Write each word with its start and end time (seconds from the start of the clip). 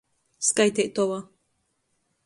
Skaiteitova. 0.47 1.19